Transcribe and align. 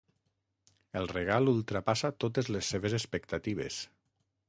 El 1.01 1.09
regal 1.11 1.53
ultrapassa 1.53 2.13
totes 2.25 2.53
les 2.57 2.75
seves 2.75 3.01
expectatives. 3.03 3.83